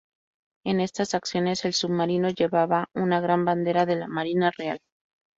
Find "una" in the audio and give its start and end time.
2.95-3.19